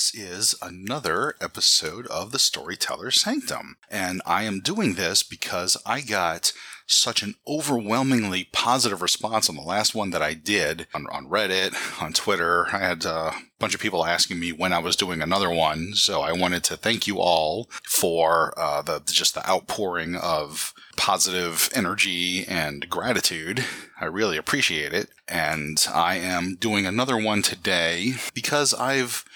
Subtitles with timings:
[0.00, 3.76] This is another episode of the Storyteller Sanctum.
[3.90, 6.54] And I am doing this because I got
[6.86, 11.74] such an overwhelmingly positive response on the last one that I did on, on Reddit,
[12.02, 12.68] on Twitter.
[12.74, 15.92] I had a bunch of people asking me when I was doing another one.
[15.92, 21.68] So I wanted to thank you all for uh, the just the outpouring of positive
[21.74, 23.66] energy and gratitude.
[24.00, 25.10] I really appreciate it.
[25.28, 29.26] And I am doing another one today because I've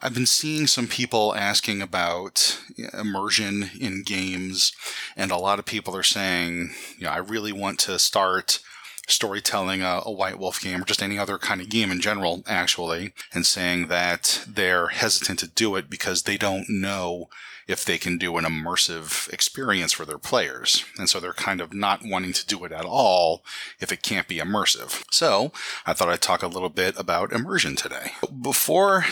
[0.00, 2.60] I've been seeing some people asking about
[2.94, 4.72] immersion in games,
[5.16, 8.60] and a lot of people are saying, you know, I really want to start
[9.08, 12.44] storytelling a, a, White Wolf game or just any other kind of game in general,
[12.46, 17.28] actually, and saying that they're hesitant to do it because they don't know
[17.66, 20.84] if they can do an immersive experience for their players.
[20.98, 23.42] And so they're kind of not wanting to do it at all
[23.80, 25.04] if it can't be immersive.
[25.10, 25.52] So
[25.86, 28.12] I thought I'd talk a little bit about immersion today.
[28.40, 29.04] Before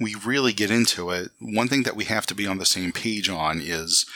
[0.00, 2.92] we really get into it, one thing that we have to be on the same
[2.92, 4.06] page on is,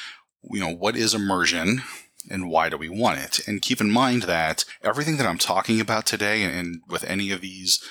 [0.50, 1.82] you know, what is immersion?
[2.28, 3.46] and why do we want it?
[3.48, 7.40] And keep in mind that everything that I'm talking about today and with any of
[7.40, 7.82] these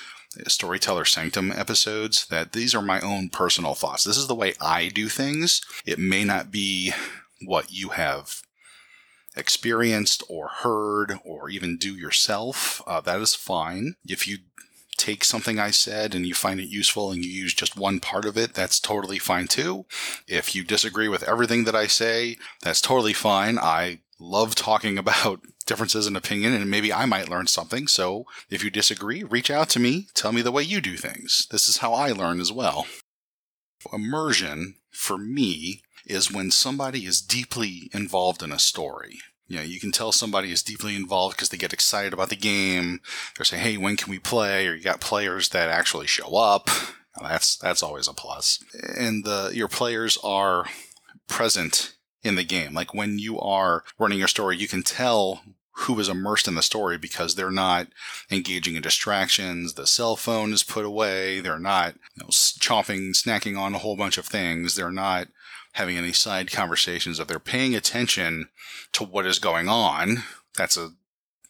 [0.46, 4.04] Storyteller Sanctum episodes, that these are my own personal thoughts.
[4.04, 5.60] This is the way I do things.
[5.84, 6.92] It may not be
[7.44, 8.42] what you have
[9.36, 12.82] experienced or heard or even do yourself.
[12.86, 13.96] Uh, that is fine.
[14.06, 14.38] If you
[15.00, 18.26] take something I said and you find it useful and you use just one part
[18.26, 19.86] of it, that's totally fine too.
[20.28, 23.58] If you disagree with everything that I say, that's totally fine.
[23.58, 27.86] I love talking about differences in opinion and maybe I might learn something.
[27.86, 30.08] So if you disagree, reach out to me.
[30.14, 31.46] Tell me the way you do things.
[31.50, 32.86] This is how I learn as well.
[33.92, 39.20] Immersion, for me, is when somebody is deeply involved in a story.
[39.56, 43.00] Know, you can tell somebody is deeply involved because they get excited about the game.
[43.36, 46.70] They're saying, "Hey, when can we play?" Or you got players that actually show up.
[47.20, 48.62] That's that's always a plus.
[48.96, 50.66] And the your players are
[51.28, 52.74] present in the game.
[52.74, 56.62] Like when you are running your story, you can tell who is immersed in the
[56.62, 57.88] story because they're not
[58.30, 59.74] engaging in distractions.
[59.74, 61.40] The cell phone is put away.
[61.40, 64.74] They're not you know, chomping, snacking on a whole bunch of things.
[64.74, 65.28] They're not
[65.72, 67.18] having any side conversations.
[67.18, 68.48] If they're paying attention
[68.92, 70.24] to what is going on,
[70.56, 70.90] that's a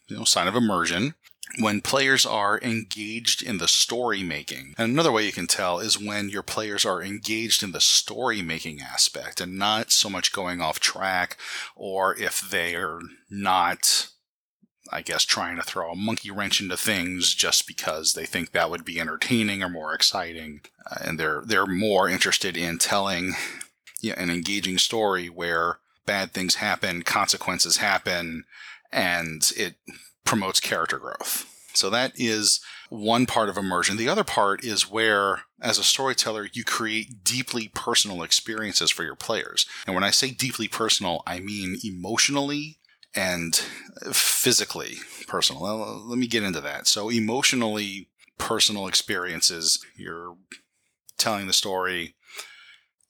[0.07, 1.15] you know, sign of immersion.
[1.59, 5.99] When players are engaged in the story making, and another way you can tell is
[5.99, 10.61] when your players are engaged in the story making aspect and not so much going
[10.61, 11.35] off track,
[11.75, 14.11] or if they are not
[14.91, 18.69] I guess, trying to throw a monkey wrench into things just because they think that
[18.69, 23.33] would be entertaining or more exciting, uh, and they're they're more interested in telling
[24.09, 28.43] know, an engaging story where bad things happen, consequences happen,
[28.91, 29.75] and it
[30.25, 31.47] promotes character growth.
[31.73, 32.59] So that is
[32.89, 33.95] one part of immersion.
[33.95, 39.15] The other part is where, as a storyteller, you create deeply personal experiences for your
[39.15, 39.65] players.
[39.85, 42.79] And when I say deeply personal, I mean emotionally
[43.15, 43.55] and
[44.11, 44.97] physically
[45.27, 45.61] personal.
[46.05, 46.87] Let me get into that.
[46.87, 50.35] So, emotionally personal experiences, you're
[51.17, 52.15] telling the story,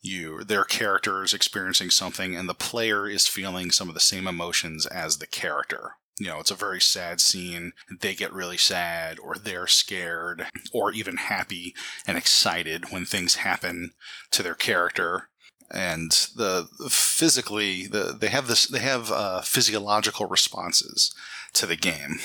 [0.01, 4.27] you their character is experiencing something and the player is feeling some of the same
[4.27, 7.71] emotions as the character you know, it's a very sad scene.
[7.99, 11.73] They get really sad, or they're scared, or even happy
[12.05, 13.93] and excited when things happen
[14.29, 15.29] to their character.
[15.71, 21.11] And the physically, the they have this, they have uh, physiological responses
[21.53, 22.19] to the game.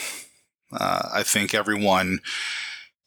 [0.71, 2.19] Uh, I think everyone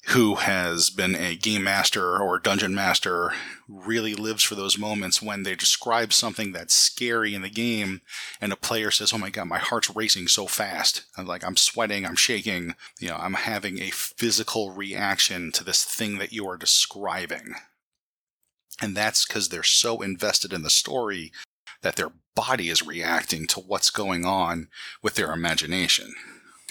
[0.08, 3.34] who has been a game master or dungeon master
[3.68, 8.02] really lives for those moments when they describe something that's scary in the game
[8.42, 11.04] and a player says, Oh my God, my heart's racing so fast.
[11.18, 15.84] I'm like, I'm sweating, I'm shaking, you know, I'm having a physical reaction to this
[15.84, 17.54] thing that you are describing.
[18.82, 21.32] And that's because they're so invested in the story
[21.82, 24.70] that their body is reacting to what's going on
[25.04, 26.14] with their imagination.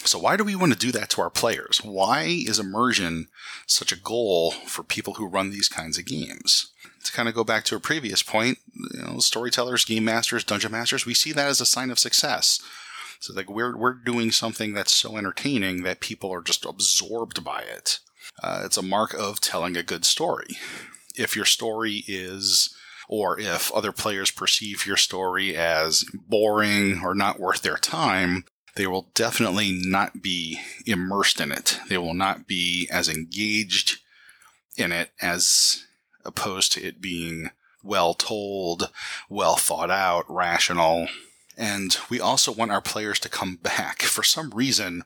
[0.05, 1.81] So why do we want to do that to our players?
[1.83, 3.29] Why is immersion
[3.67, 6.73] such a goal for people who run these kinds of games?
[7.05, 10.73] To kind of go back to a previous point, you know, storytellers, game masters, dungeon
[10.73, 12.61] masters, we see that as a sign of success.
[13.21, 17.61] So like we're we're doing something that's so entertaining that people are just absorbed by
[17.62, 17.99] it.
[18.43, 20.56] Uh, it's a mark of telling a good story.
[21.17, 22.75] If your story is
[23.09, 28.45] or if other players perceive your story as boring or not worth their time,
[28.79, 31.81] they will definitely not be immersed in it.
[31.89, 33.99] They will not be as engaged
[34.77, 35.85] in it as
[36.25, 37.51] opposed to it being
[37.83, 38.91] well told,
[39.29, 41.09] well thought out, rational.
[41.57, 44.03] And we also want our players to come back.
[44.03, 45.03] For some reason,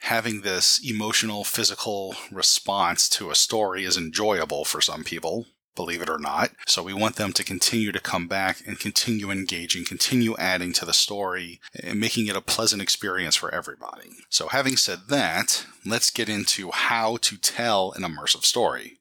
[0.00, 6.10] having this emotional, physical response to a story is enjoyable for some people, believe it
[6.10, 6.50] or not.
[6.66, 10.84] So we want them to continue to come back and continue engaging, continue adding to
[10.84, 14.10] the story, and making it a pleasant experience for everybody.
[14.28, 18.98] So having said that, let's get into how to tell an immersive story.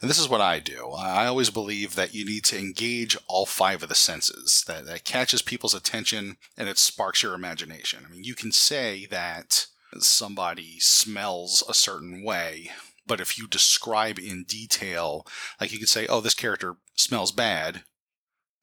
[0.00, 0.92] And this is what I do.
[0.92, 4.62] I always believe that you need to engage all five of the senses.
[4.68, 8.04] That, that catches people's attention and it sparks your imagination.
[8.06, 9.66] I mean, you can say that
[9.98, 12.70] somebody smells a certain way,
[13.08, 15.26] but if you describe in detail,
[15.60, 17.82] like you could say, oh, this character smells bad,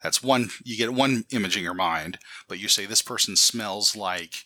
[0.01, 3.95] that's one, you get one image in your mind, but you say this person smells
[3.95, 4.43] like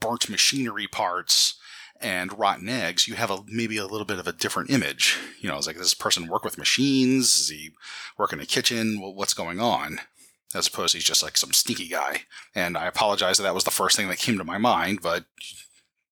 [0.00, 1.58] burnt machinery parts
[2.00, 5.16] and rotten eggs, you have a maybe a little bit of a different image.
[5.40, 7.36] You know, it's like, this person work with machines?
[7.36, 7.70] Does he
[8.18, 9.00] work in a kitchen?
[9.00, 10.00] What's going on?
[10.54, 12.22] As opposed to he's just like some sneaky guy.
[12.54, 15.26] And I apologize that that was the first thing that came to my mind, but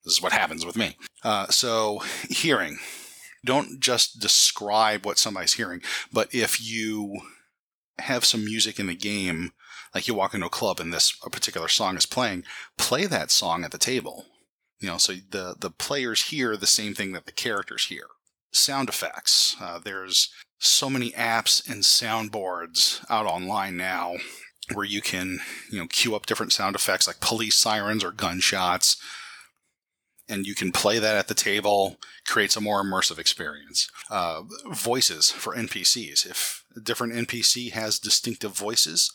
[0.04, 0.96] this is what happens with me.
[1.22, 2.78] Uh, so, hearing.
[3.44, 5.81] Don't just describe what somebody's hearing,
[6.12, 7.20] but if you
[7.98, 9.52] have some music in the game,
[9.94, 12.44] like you walk into a club and this a particular song is playing,
[12.76, 14.26] play that song at the table.
[14.78, 18.06] You know, so the the players hear the same thing that the characters hear.
[18.52, 19.56] Sound effects.
[19.60, 24.16] Uh, there's so many apps and soundboards out online now
[24.72, 25.40] where you can,
[25.70, 28.96] you know, cue up different sound effects like police sirens or gunshots,
[30.30, 31.96] and you can play that at the table.
[32.26, 33.90] Creates a more immersive experience.
[34.08, 34.42] Uh,
[34.72, 36.24] voices for NPCs.
[36.24, 39.12] If a different NPC has distinctive voices,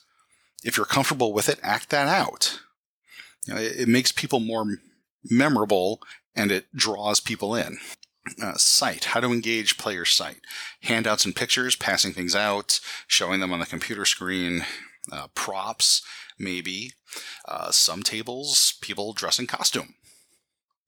[0.63, 2.59] if you're comfortable with it, act that out.
[3.47, 4.65] You know, it, it makes people more
[5.23, 6.01] memorable
[6.35, 7.77] and it draws people in.
[8.41, 10.37] Uh, sight, how to engage player sight.
[10.81, 14.65] Handouts and pictures, passing things out, showing them on the computer screen.
[15.11, 16.01] Uh, props,
[16.39, 16.93] maybe.
[17.47, 19.93] Uh, some tables, people dress in costume.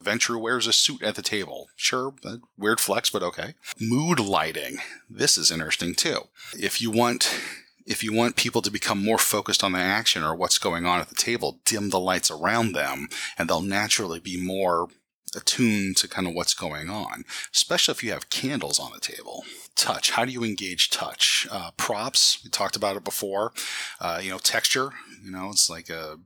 [0.07, 1.67] Ventrue wears a suit at the table.
[1.75, 2.13] Sure,
[2.57, 3.55] weird flex, but okay.
[3.79, 4.77] Mood lighting.
[5.09, 6.29] This is interesting too.
[6.53, 7.37] If you want
[7.85, 10.99] if you want people to become more focused on the action or what's going on
[10.99, 13.07] at the table, dim the lights around them
[13.37, 14.89] and they'll naturally be more
[15.35, 19.43] attuned to kind of what's going on, especially if you have candles on the table.
[19.75, 20.11] Touch.
[20.11, 21.47] How do you engage touch?
[21.51, 22.39] Uh, props.
[22.43, 23.53] We talked about it before.
[23.99, 24.91] Uh, you know, texture.
[25.23, 26.17] You know, it's like a,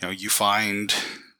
[0.00, 0.94] you know, you find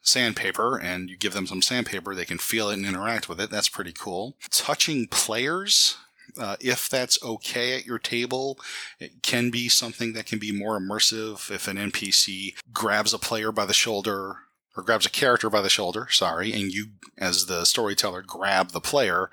[0.05, 3.51] sandpaper and you give them some sandpaper, they can feel it and interact with it.
[3.51, 4.37] That's pretty cool.
[4.51, 5.97] Touching players
[6.39, 8.59] uh, if that's okay at your table,
[8.99, 13.53] it can be something that can be more immersive if an NPC grabs a player
[13.53, 14.39] by the shoulder
[14.77, 16.87] or grabs a character by the shoulder, sorry, and you,
[17.17, 19.31] as the storyteller, grab the player.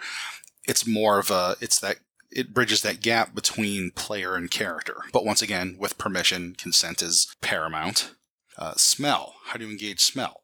[0.67, 1.97] It's more of a, it's that,
[2.29, 4.97] it bridges that gap between player and character.
[5.11, 8.11] But once again, with permission, consent is paramount.
[8.57, 9.35] Uh, smell.
[9.45, 10.40] How do you engage smell?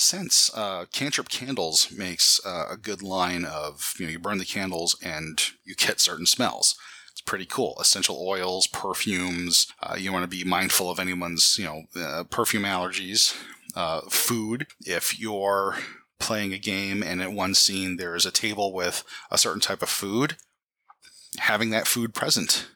[0.00, 4.44] Since uh, Cantrip Candles makes uh, a good line of, you know, you burn the
[4.44, 6.76] candles and you get certain smells.
[7.10, 7.76] It's pretty cool.
[7.80, 9.66] Essential oils, perfumes.
[9.82, 13.36] Uh, you want to be mindful of anyone's, you know, uh, perfume allergies.
[13.74, 14.68] Uh, food.
[14.86, 15.78] If you're
[16.20, 19.82] playing a game and at one scene there is a table with a certain type
[19.82, 20.36] of food,
[21.38, 22.68] having that food present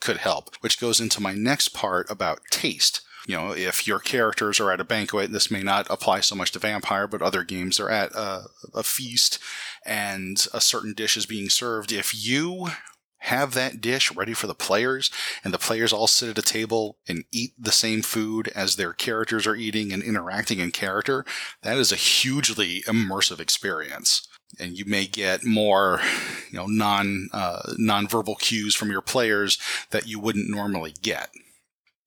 [0.00, 4.60] could help, which goes into my next part about taste you know, if your characters
[4.60, 7.78] are at a banquet, this may not apply so much to Vampire, but other games
[7.78, 9.38] are at a, a feast
[9.84, 11.92] and a certain dish is being served.
[11.92, 12.68] If you
[13.20, 15.10] have that dish ready for the players
[15.44, 18.94] and the players all sit at a table and eat the same food as their
[18.94, 21.24] characters are eating and interacting in character,
[21.62, 24.26] that is a hugely immersive experience.
[24.58, 26.00] And you may get more,
[26.50, 29.58] you know, non, uh, non-verbal cues from your players
[29.90, 31.30] that you wouldn't normally get.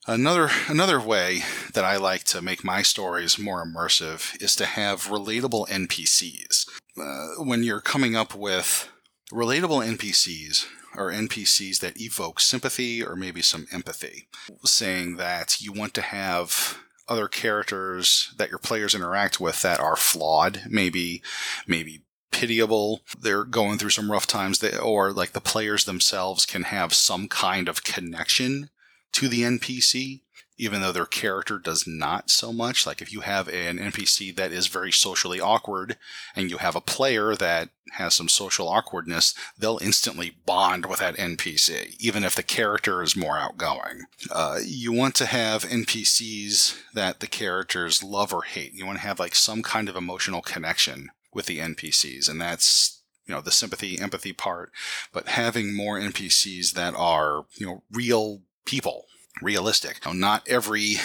[0.05, 1.43] Another another way
[1.74, 6.67] that I like to make my stories more immersive is to have relatable NPCs.
[7.00, 8.89] Uh, when you're coming up with
[9.31, 10.65] relatable NPCs
[10.98, 14.27] or NPCs that evoke sympathy or maybe some empathy,
[14.65, 19.95] saying that you want to have other characters that your players interact with that are
[19.95, 21.24] flawed, maybe
[21.65, 23.03] maybe pitiable.
[23.17, 27.29] They're going through some rough times, they, or like the players themselves can have some
[27.29, 28.69] kind of connection
[29.13, 30.22] to the NPC,
[30.58, 32.86] even though their character does not so much.
[32.86, 35.98] Like if you have an NPC that is very socially awkward
[36.36, 41.17] and you have a player that has some social awkwardness, they'll instantly bond with that
[41.17, 44.03] NPC, even if the character is more outgoing.
[44.32, 48.74] Uh, you want to have NPCs that the characters love or hate.
[48.74, 53.01] You want to have like some kind of emotional connection with the NPCs, and that's
[53.25, 54.70] you know the sympathy empathy part
[55.13, 59.05] but having more npcs that are you know real people,
[59.41, 60.00] realistic.
[60.12, 60.96] Not every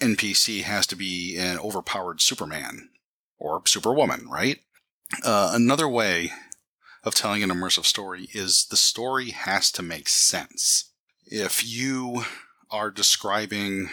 [0.00, 2.90] NPC has to be an overpowered Superman
[3.38, 4.60] or Superwoman, right?
[5.24, 6.32] Uh, another way
[7.04, 10.90] of telling an immersive story is the story has to make sense.
[11.24, 12.24] If you
[12.70, 13.90] are describing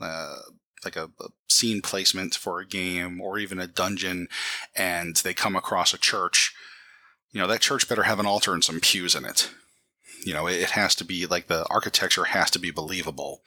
[0.00, 0.36] uh,
[0.84, 4.26] like a, a, scene placement for a game or even a dungeon
[4.74, 6.52] and they come across a church,
[7.30, 9.50] you know, that church better have an altar and some pews in it.
[10.24, 13.42] You know, it has to be like the architecture has to be believable.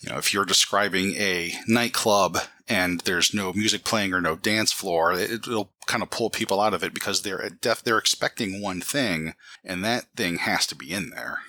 [0.00, 4.70] You know, if you're describing a nightclub and there's no music playing or no dance
[4.70, 8.60] floor, it, will kind of pull people out of it because they're def- they're expecting
[8.62, 11.40] one thing and that thing has to be in there.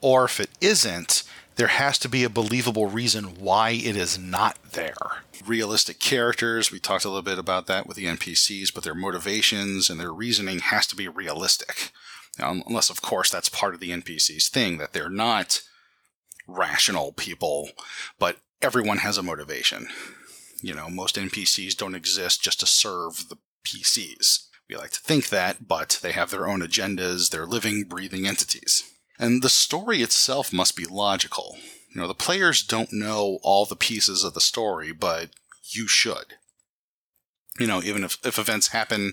[0.00, 1.22] Or if it isn't,
[1.56, 5.22] there has to be a believable reason why it is not there.
[5.46, 9.88] Realistic characters, we talked a little bit about that with the NPCs, but their motivations
[9.88, 11.92] and their reasoning has to be realistic.
[12.38, 15.62] Now, unless, of course, that's part of the NPC's thing, that they're not
[16.46, 17.70] rational people,
[18.18, 19.88] but everyone has a motivation.
[20.62, 24.46] You know, most NPCs don't exist just to serve the PCs.
[24.68, 28.82] We like to think that, but they have their own agendas, they're living, breathing entities.
[29.18, 31.56] And the story itself must be logical.
[31.94, 35.30] You know, the players don't know all the pieces of the story, but
[35.62, 36.34] you should.
[37.58, 39.12] You know, even if, if events happen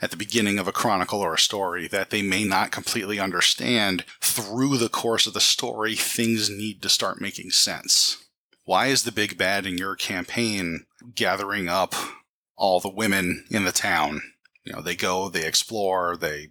[0.00, 4.04] at the beginning of a chronicle or a story that they may not completely understand,
[4.20, 8.24] through the course of the story, things need to start making sense.
[8.64, 11.94] Why is the big bad in your campaign gathering up
[12.56, 14.22] all the women in the town?
[14.64, 16.50] You know, they go, they explore, they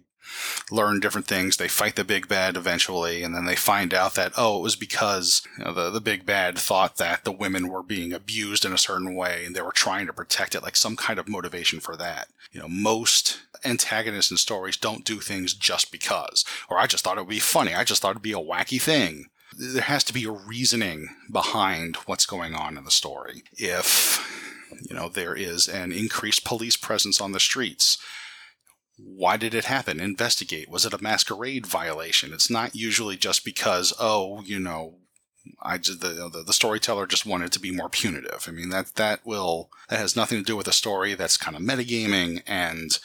[0.70, 1.56] learn different things.
[1.56, 4.76] They fight the big bad eventually, and then they find out that, oh, it was
[4.76, 8.72] because you know, the, the big bad thought that the women were being abused in
[8.72, 11.80] a certain way and they were trying to protect it, like some kind of motivation
[11.80, 12.28] for that.
[12.52, 17.18] You know, most antagonists in stories don't do things just because, or I just thought
[17.18, 17.74] it would be funny.
[17.74, 19.26] I just thought it'd be a wacky thing.
[19.56, 23.42] There has to be a reasoning behind what's going on in the story.
[23.52, 24.26] If,
[24.88, 27.98] you know, there is an increased police presence on the streets,
[29.04, 30.00] why did it happen?
[30.00, 30.68] Investigate.
[30.68, 32.32] Was it a masquerade violation?
[32.32, 34.98] It's not usually just because, oh, you know,
[35.62, 38.46] I just, the, the, the storyteller just wanted to be more punitive.
[38.48, 41.14] I mean that that will that has nothing to do with the story.
[41.14, 42.98] That's kind of metagaming and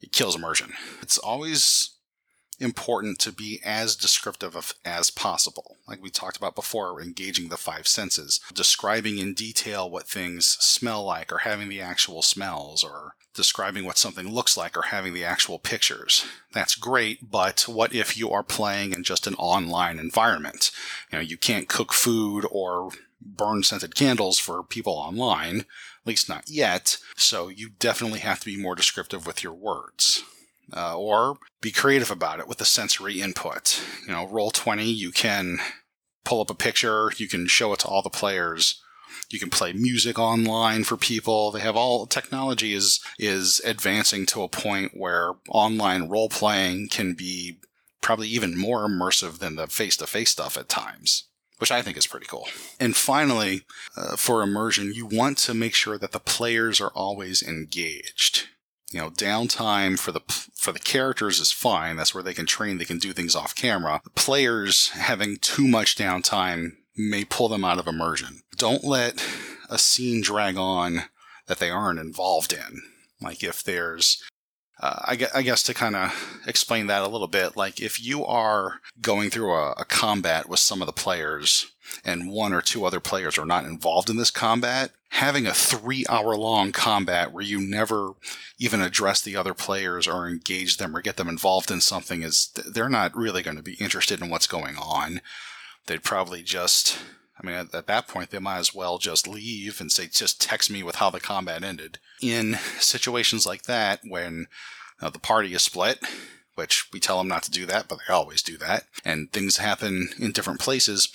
[0.00, 0.72] it kills immersion.
[1.00, 1.96] It's always
[2.60, 5.76] important to be as descriptive of, as possible.
[5.86, 11.04] Like we talked about before, engaging the five senses, describing in detail what things smell
[11.04, 15.24] like or having the actual smells or describing what something looks like or having the
[15.24, 16.24] actual pictures.
[16.52, 20.70] That's great, but what if you are playing in just an online environment?
[21.10, 22.90] You know, you can't cook food or
[23.24, 28.46] burn scented candles for people online, at least not yet, so you definitely have to
[28.46, 30.24] be more descriptive with your words.
[30.74, 33.82] Uh, or be creative about it with the sensory input.
[34.06, 35.58] You know, Roll20, you can
[36.24, 38.82] pull up a picture, you can show it to all the players,
[39.28, 41.50] you can play music online for people.
[41.50, 47.14] They have all technology is is advancing to a point where online role playing can
[47.14, 47.58] be
[48.00, 51.24] probably even more immersive than the face to face stuff at times
[51.62, 52.48] which I think is pretty cool.
[52.80, 53.62] And finally,
[53.96, 58.48] uh, for immersion, you want to make sure that the players are always engaged.
[58.92, 60.20] You know, downtime for the
[60.54, 61.96] for the characters is fine.
[61.96, 62.78] That's where they can train.
[62.78, 64.00] They can do things off camera.
[64.04, 68.42] The players having too much downtime may pull them out of immersion.
[68.56, 69.24] Don't let
[69.70, 71.04] a scene drag on
[71.46, 72.82] that they aren't involved in.
[73.20, 74.22] Like if there's,
[74.80, 78.04] uh, I, guess, I, guess, to kind of explain that a little bit, like if
[78.04, 81.71] you are going through a, a combat with some of the players
[82.04, 86.04] and one or two other players are not involved in this combat, having a three
[86.08, 88.12] hour long combat where you never
[88.58, 92.50] even address the other players or engage them or get them involved in something is,
[92.72, 95.20] they're not really going to be interested in what's going on
[95.86, 96.98] they'd probably just
[97.42, 100.40] I mean, at, at, that point, they might as well just leave and say, just
[100.40, 101.98] text me with how the combat ended.
[102.20, 104.46] In situations like that, when
[105.00, 105.98] uh, the party is split,
[106.54, 109.56] which we tell them not to do that, but they always do that, and things
[109.56, 111.08] happen in different places,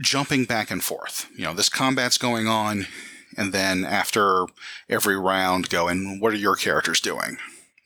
[0.00, 1.28] jumping back and forth.
[1.36, 2.86] You know, this combat's going on,
[3.36, 4.46] and then after
[4.88, 7.38] every round, going, what are your characters doing?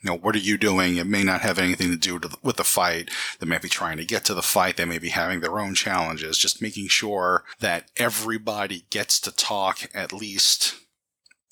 [0.02, 0.97] you know, what are you doing?
[0.97, 3.09] It may not have anything to do with the fight.
[3.38, 4.76] They may be trying to get to the fight.
[4.76, 6.38] They may be having their own challenges.
[6.38, 10.75] Just making sure that everybody gets to talk at least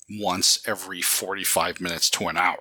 [0.09, 2.59] once every 45 minutes to an hour.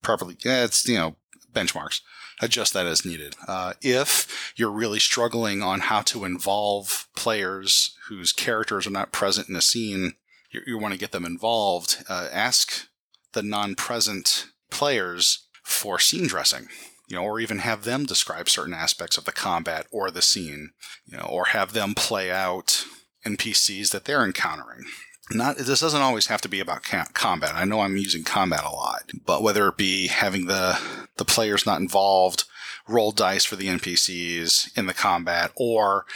[0.00, 1.16] Probably, yeah, it's, you know,
[1.52, 2.00] benchmarks.
[2.40, 3.34] Adjust that as needed.
[3.46, 9.48] Uh, if you're really struggling on how to involve players whose characters are not present
[9.48, 10.14] in a scene,
[10.50, 12.86] you, you want to get them involved, uh, ask
[13.32, 16.68] the non-present players for scene dressing
[17.08, 20.70] you know, or even have them describe certain aspects of the combat or the scene,
[21.06, 22.84] you know, or have them play out
[23.24, 24.84] NPCs that they're encountering.
[25.30, 27.54] Not this doesn't always have to be about combat.
[27.54, 30.78] I know I'm using combat a lot, but whether it be having the
[31.16, 32.44] the players not involved
[32.88, 36.06] roll dice for the NPCs in the combat, or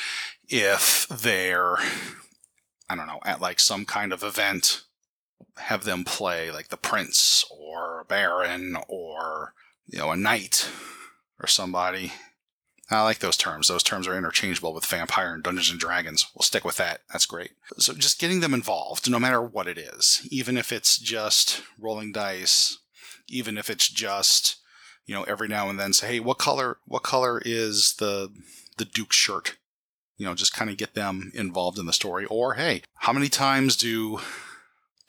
[0.49, 1.77] if they're
[2.89, 4.83] I don't know at like some kind of event,
[5.57, 9.55] have them play like the prince or a baron or
[9.87, 10.69] you know a knight
[11.41, 12.13] or somebody
[12.95, 13.69] I like those terms.
[13.69, 16.27] Those terms are interchangeable with vampire and Dungeons and Dragons.
[16.35, 17.01] We'll stick with that.
[17.13, 17.53] That's great.
[17.79, 22.13] So just getting them involved, no matter what it is, even if it's just rolling
[22.13, 22.79] dice,
[23.29, 24.57] even if it's just,
[25.07, 28.31] you know, every now and then say, hey, what color what color is the
[28.79, 29.57] the Duke shirt?
[30.17, 32.27] You know, just kind of get them involved in the story.
[32.27, 34.21] Or hey, how many times do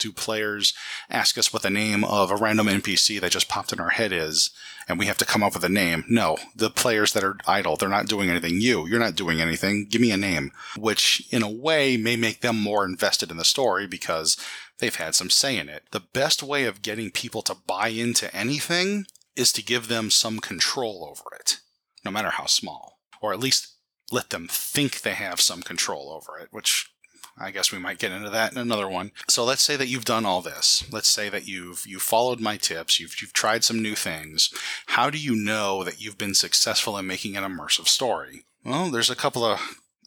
[0.03, 0.73] do players
[1.09, 4.11] ask us what the name of a random NPC that just popped in our head
[4.11, 4.51] is,
[4.87, 6.03] and we have to come up with a name.
[6.09, 8.59] No, the players that are idle, they're not doing anything.
[8.59, 9.87] You, you're not doing anything.
[9.89, 13.45] Give me a name, which in a way may make them more invested in the
[13.45, 14.37] story because
[14.79, 15.83] they've had some say in it.
[15.91, 19.05] The best way of getting people to buy into anything
[19.35, 21.59] is to give them some control over it,
[22.03, 23.69] no matter how small, or at least
[24.11, 26.92] let them think they have some control over it, which
[27.37, 29.11] I guess we might get into that in another one.
[29.27, 30.85] So let's say that you've done all this.
[30.91, 34.53] Let's say that you've you've followed my tips, you've you've tried some new things.
[34.87, 38.45] How do you know that you've been successful in making an immersive story?
[38.63, 39.59] Well, there's a couple of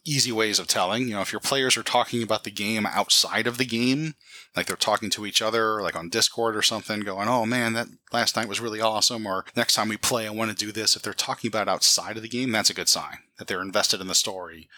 [0.04, 1.08] easy ways of telling.
[1.08, 4.14] You know, if your players are talking about the game outside of the game,
[4.54, 7.88] like they're talking to each other, like on Discord or something, going, oh man, that
[8.12, 10.94] last night was really awesome, or next time we play, I want to do this.
[10.94, 14.00] If they're talking about outside of the game, that's a good sign that they're invested
[14.00, 14.68] in the story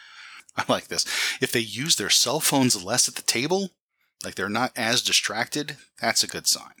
[0.57, 1.05] I like this.
[1.41, 3.69] If they use their cell phones less at the table,
[4.23, 6.73] like they're not as distracted, that's a good sign.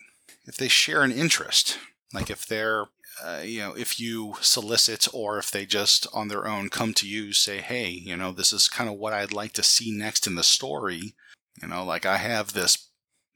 [0.45, 1.77] If they share an interest,
[2.13, 2.85] like if they're,
[3.23, 7.07] uh, you know, if you solicit or if they just on their own come to
[7.07, 10.27] you, say, hey, you know, this is kind of what I'd like to see next
[10.27, 11.13] in the story.
[11.61, 12.89] You know, like I have this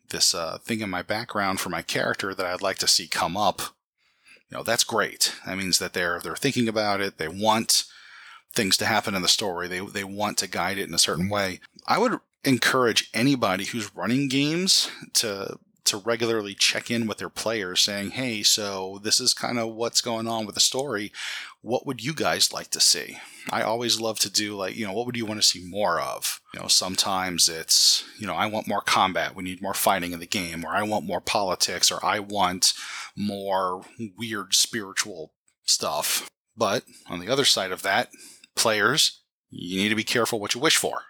[0.09, 3.35] this uh, thing in my background for my character that I'd like to see come
[3.35, 3.61] up.
[4.49, 5.35] You know, that's great.
[5.45, 7.17] That means that they're they're thinking about it.
[7.17, 7.85] They want
[8.53, 9.67] things to happen in the story.
[9.67, 11.59] They they want to guide it in a certain way.
[11.87, 17.81] I would encourage anybody who's running games to to regularly check in with their players
[17.81, 21.11] saying, "Hey, so this is kind of what's going on with the story.
[21.61, 23.17] What would you guys like to see?"
[23.51, 25.99] I always love to do like, you know, what would you want to see more
[25.99, 26.39] of?
[26.53, 30.19] You know, sometimes it's, you know, I want more combat, we need more fighting in
[30.19, 32.73] the game, or I want more politics, or I want
[33.15, 33.83] more
[34.17, 35.33] weird spiritual
[35.65, 36.29] stuff.
[36.55, 38.09] But on the other side of that,
[38.55, 41.01] players, you need to be careful what you wish for.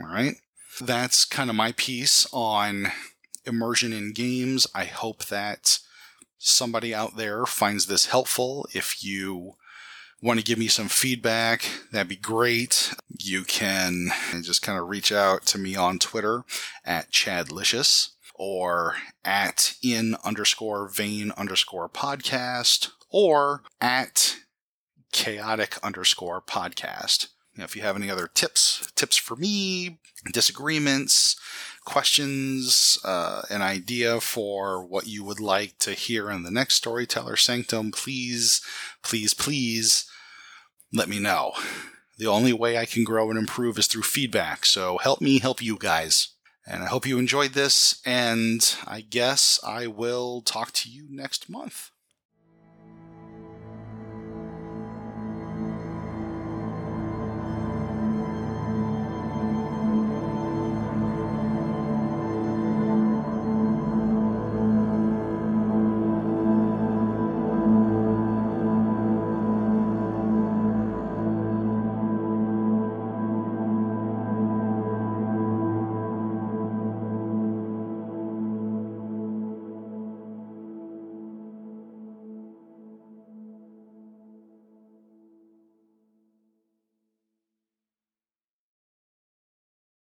[0.00, 0.34] All right.
[0.80, 2.88] That's kind of my piece on
[3.44, 4.66] immersion in games.
[4.74, 5.78] I hope that
[6.38, 8.66] somebody out there finds this helpful.
[8.74, 9.54] If you
[10.20, 12.92] want to give me some feedback, that'd be great.
[13.20, 14.08] You can
[14.42, 16.44] just kind of reach out to me on Twitter
[16.84, 24.36] at Chadlicious or at in underscore vein underscore podcast or at
[25.14, 27.28] chaotic underscore podcast.
[27.54, 30.00] You know, if you have any other tips, tips for me,
[30.32, 31.36] disagreements,
[31.84, 37.36] questions, uh, an idea for what you would like to hear in the next Storyteller
[37.36, 38.60] Sanctum, please,
[39.04, 40.10] please, please
[40.92, 41.52] let me know.
[42.18, 45.62] The only way I can grow and improve is through feedback, so help me help
[45.62, 46.30] you guys.
[46.66, 51.48] And I hope you enjoyed this, and I guess I will talk to you next
[51.48, 51.90] month.